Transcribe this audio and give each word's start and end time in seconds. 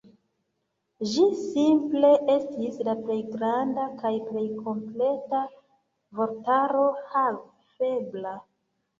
Ĝi 1.09 1.23
simple 1.39 2.09
estis 2.35 2.79
la 2.87 2.95
plej 3.01 3.17
granda 3.33 3.83
kaj 3.99 4.11
plej 4.29 4.45
kompleta 4.69 5.41
vortaro 6.21 6.87
havebla. 7.13 8.33